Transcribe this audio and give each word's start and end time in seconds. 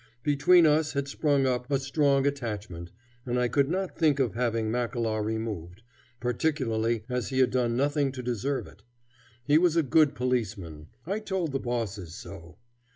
Between 0.23 0.65
us 0.65 0.93
had 0.93 1.07
sprung 1.07 1.45
up 1.45 1.69
a 1.71 1.77
strong 1.77 2.25
attachment, 2.25 2.91
and 3.23 3.37
I 3.37 3.47
could 3.47 3.69
not 3.69 3.95
think 3.95 4.19
of 4.19 4.33
having 4.33 4.71
Mackellar 4.71 5.21
removed, 5.23 5.83
particularly 6.19 7.03
as 7.07 7.27
he 7.27 7.37
had 7.37 7.51
done 7.51 7.77
nothing 7.77 8.11
to 8.13 8.23
deserve 8.23 8.65
it. 8.65 8.81
He 9.43 9.59
was 9.59 9.75
a 9.75 9.83
good 9.83 10.15
policeman. 10.15 10.87
I 11.05 11.19
told 11.19 11.51
the 11.51 11.59
bosses 11.59 12.15
so. 12.15 12.57